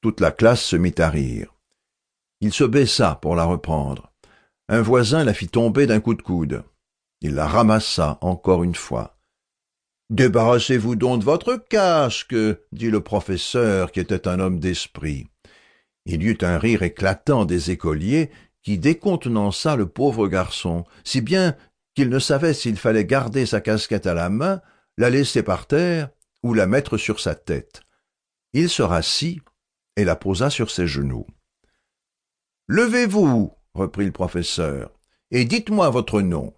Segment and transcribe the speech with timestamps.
[0.00, 1.54] Toute la classe se mit à rire.
[2.40, 4.12] Il se baissa pour la reprendre.
[4.68, 6.64] Un voisin la fit tomber d'un coup de coude.
[7.20, 9.16] Il la ramassa encore une fois.
[10.10, 12.34] Débarrassez-vous donc de votre casque,
[12.72, 15.26] dit le professeur, qui était un homme d'esprit.
[16.04, 18.30] Il y eut un rire éclatant des écoliers
[18.62, 21.56] qui décontenança le pauvre garçon, si bien
[21.94, 24.60] qu'il ne savait s'il fallait garder sa casquette à la main,
[24.98, 26.10] la laisser par terre
[26.42, 27.82] ou la mettre sur sa tête.
[28.52, 29.40] Il se rassit
[29.96, 31.26] et la posa sur ses genoux.
[32.68, 34.92] Levez-vous, reprit le professeur,
[35.30, 36.54] et dites-moi votre nom.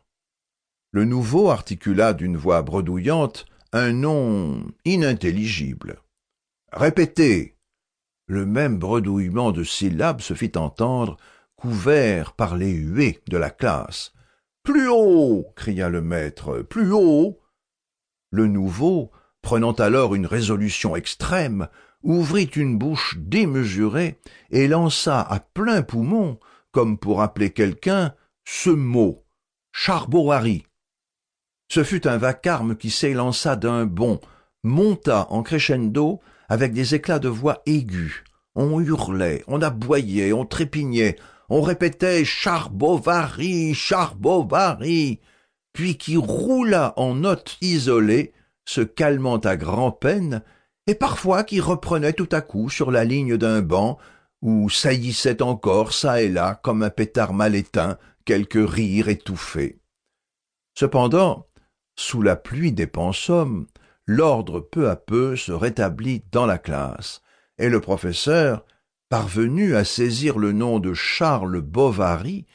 [0.91, 6.01] Le nouveau articula d'une voix bredouillante un nom inintelligible.
[6.73, 7.57] Répétez.
[8.27, 11.17] Le même bredouillement de syllabes se fit entendre,
[11.57, 14.13] couvert par les huées de la classe.
[14.63, 15.47] Plus haut.
[15.57, 16.63] cria le maître.
[16.63, 17.41] Plus haut.
[18.31, 19.11] Le nouveau,
[19.45, 21.69] prenant alors une résolution extrême,
[22.03, 24.19] ouvrit une bouche démesurée
[24.51, 26.41] et lança à plein poumon,
[26.73, 29.23] comme pour appeler quelqu'un, ce mot
[29.71, 30.65] Charboari.
[31.71, 34.19] Ce fut un vacarme qui s'élança d'un bond,
[34.63, 38.25] monta en crescendo avec des éclats de voix aigus.
[38.55, 41.17] On hurlait, on aboyait, on trépignait,
[41.51, 45.21] on répétait Charbovary, Charbovary,
[45.75, 48.33] puis qui roula en notes isolées,
[48.65, 50.43] se calmant à grand-peine,
[50.87, 53.99] et parfois qui reprenait tout à coup sur la ligne d'un banc,
[54.43, 59.81] où saillissait encore çà et là, comme un pétard mal éteint, quelques rires étouffés.
[60.79, 61.47] Cependant,
[61.97, 63.67] sous la pluie des pensums,
[64.07, 67.23] l'ordre peu à peu se rétablit dans la classe,
[67.59, 68.65] et le professeur,
[69.09, 72.47] parvenu à saisir le nom de Charles Bovary,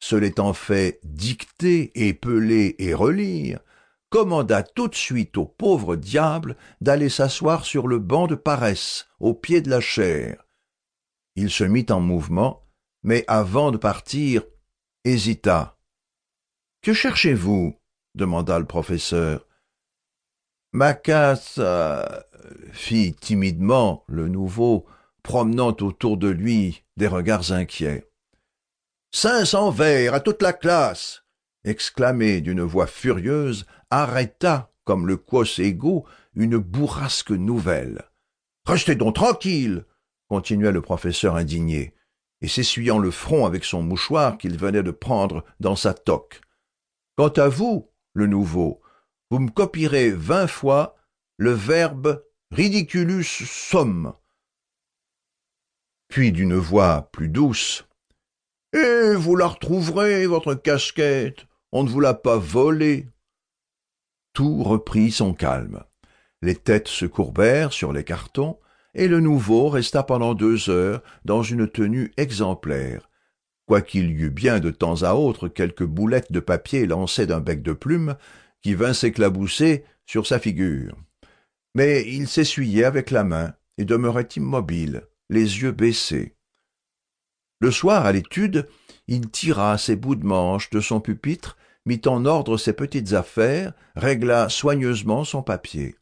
[0.00, 3.60] se l'étant fait dicter, épeler et relire,
[4.10, 9.34] commanda tout de suite au pauvre diable d'aller s'asseoir sur le banc de paresse, au
[9.34, 10.44] pied de la chaire.
[11.34, 12.66] Il se mit en mouvement,
[13.02, 14.42] mais avant de partir,
[15.04, 15.78] hésita.
[16.82, 17.78] Que cherchez-vous?
[18.14, 19.46] demanda le professeur.
[20.72, 21.60] Ma casse,
[22.72, 24.86] fit timidement le nouveau,
[25.22, 28.06] promenant autour de lui des regards inquiets.
[29.10, 31.25] Cinq cents vers à toute la classe
[31.66, 38.04] exclamé d'une voix furieuse, arrêta, comme le quos ego, une bourrasque nouvelle.
[38.64, 39.84] Restez donc tranquille
[40.28, 41.94] continua le professeur indigné,
[42.40, 46.40] et s'essuyant le front avec son mouchoir qu'il venait de prendre dans sa toque.
[47.16, 48.80] Quant à vous, le nouveau,
[49.30, 50.96] vous me copierez vingt fois
[51.36, 54.14] le verbe ridiculus sum
[56.08, 57.84] puis d'une voix plus douce.
[58.72, 61.46] Et vous la retrouverez, votre casquette.
[61.72, 63.08] On ne vous l'a pas volée.
[64.32, 65.82] Tout reprit son calme.
[66.42, 68.58] Les têtes se courbèrent sur les cartons,
[68.94, 73.10] et le nouveau resta pendant deux heures dans une tenue exemplaire,
[73.66, 77.62] quoiqu'il y eût bien de temps à autre quelques boulettes de papier lancées d'un bec
[77.62, 78.16] de plume
[78.62, 80.96] qui vint s'éclabousser sur sa figure.
[81.74, 86.34] Mais il s'essuyait avec la main et demeurait immobile, les yeux baissés.
[87.60, 88.66] Le soir, à l'étude,
[89.08, 93.72] il tira ses bouts de manche de son pupitre, mit en ordre ses petites affaires,
[93.94, 95.96] régla soigneusement son papier.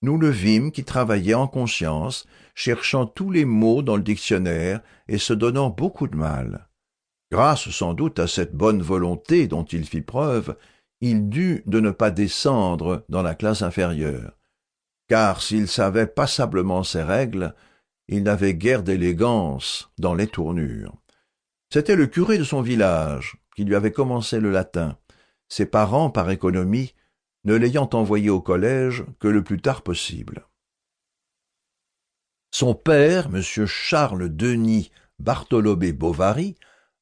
[0.00, 5.18] Nous le vîmes qui travaillait en conscience, cherchant tous les mots dans le dictionnaire et
[5.18, 6.68] se donnant beaucoup de mal.
[7.30, 10.56] Grâce sans doute à cette bonne volonté dont il fit preuve,
[11.00, 14.32] il dut de ne pas descendre dans la classe inférieure.
[15.08, 17.54] Car s'il savait passablement ses règles,
[18.08, 21.01] il n'avait guère d'élégance dans les tournures.
[21.72, 24.98] C'était le curé de son village qui lui avait commencé le latin,
[25.48, 26.94] ses parents, par économie,
[27.44, 30.46] ne l'ayant envoyé au collège que le plus tard possible.
[32.50, 33.40] Son père, M.
[33.64, 36.56] Charles Denis Bartholomé Bovary,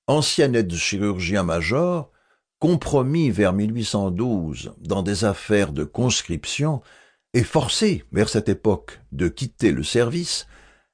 [0.06, 2.12] ancien aide-chirurgien-major,
[2.60, 6.80] compromis vers 1812 dans des affaires de conscription
[7.34, 10.46] et forcé vers cette époque de quitter le service,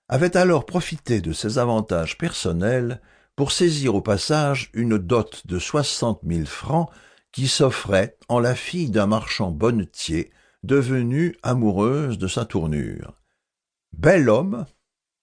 [0.09, 3.03] avait alors profité de ses avantages personnels
[3.37, 6.91] pour saisir au passage une dot de soixante mille francs
[7.33, 10.31] qui s'offrait en la fille d'un marchand bonnetier
[10.63, 13.13] devenue amoureuse de sa tournure.
[13.93, 14.65] Bel homme,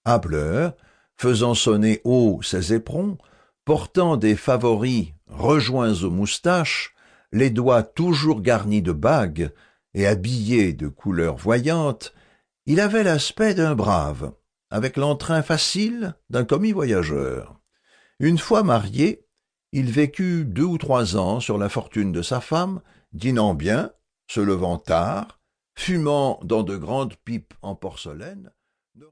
[0.05, 0.75] hableur,
[1.15, 3.17] faisant sonner haut ses éperons,
[3.65, 6.93] portant des favoris rejoints aux moustaches,
[7.31, 9.51] les doigts toujours garnis de bagues
[9.95, 12.13] et habillé de couleurs voyantes,
[12.67, 14.33] il avait l'aspect d'un brave,
[14.69, 17.59] avec l'entrain facile d'un commis voyageur.
[18.23, 19.27] Une fois marié,
[19.73, 22.79] il vécut deux ou trois ans sur la fortune de sa femme,
[23.11, 23.91] dînant bien,
[24.27, 25.41] se levant tard,
[25.77, 28.49] fumant dans de grandes pipes en porcelaine,